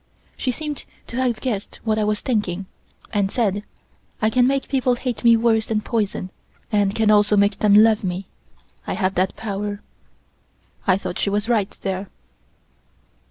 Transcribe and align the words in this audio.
She 0.35 0.49
seemed 0.51 0.85
to 1.05 1.17
have 1.17 1.41
guessed 1.41 1.79
what 1.83 1.99
I 1.99 2.03
was 2.05 2.21
thinking, 2.21 2.65
and 3.13 3.29
said: 3.29 3.61
"I 4.19 4.31
can 4.31 4.47
make 4.47 4.67
people 4.67 4.95
hate 4.95 5.23
me 5.23 5.37
worse 5.37 5.67
than 5.67 5.81
poison, 5.81 6.31
and 6.71 6.95
can 6.95 7.11
also 7.11 7.37
make 7.37 7.59
them 7.59 7.75
love 7.75 8.03
me. 8.03 8.25
I 8.87 8.93
have 8.93 9.13
that 9.13 9.35
power." 9.35 9.79
I 10.87 10.97
thought 10.97 11.19
she 11.19 11.29
was 11.29 11.47
right 11.47 11.69
there. 11.83 12.09